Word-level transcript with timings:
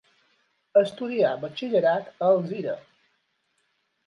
Estudià 0.81 1.33
batxillerat 1.43 2.09
a 2.15 2.31
Alzira. 2.31 2.75